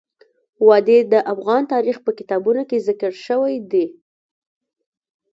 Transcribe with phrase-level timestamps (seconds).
[0.67, 3.85] وادي د افغان تاریخ په کتابونو کې ذکر شوی دي.